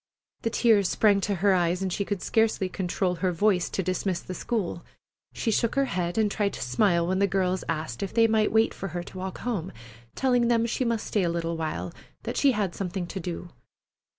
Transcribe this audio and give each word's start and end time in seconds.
The 0.41 0.49
tears 0.49 0.89
sprang 0.89 1.21
to 1.21 1.35
her 1.45 1.53
eyes, 1.53 1.83
and 1.83 1.93
she 1.93 2.05
could 2.05 2.23
scarcely 2.23 2.67
control 2.67 3.17
her 3.21 3.31
voice 3.31 3.69
to 3.69 3.83
dismiss 3.83 4.19
the 4.19 4.33
school. 4.33 4.83
She 5.31 5.51
shook 5.51 5.75
her 5.75 5.85
head 5.85 6.17
and 6.17 6.31
tried 6.31 6.53
to 6.53 6.61
smile 6.63 7.05
when 7.05 7.19
the 7.19 7.27
girls 7.27 7.63
asked 7.69 8.01
if 8.01 8.11
they 8.11 8.25
might 8.25 8.51
wait 8.51 8.73
for 8.73 8.87
her 8.97 9.03
to 9.03 9.17
walk 9.19 9.37
home, 9.41 9.71
telling 10.15 10.47
them 10.47 10.65
she 10.65 10.83
must 10.83 11.05
stay 11.05 11.21
a 11.21 11.29
little 11.29 11.55
while, 11.55 11.93
that 12.23 12.35
she 12.35 12.53
had 12.53 12.73
something 12.73 13.05
to 13.05 13.19
do. 13.19 13.49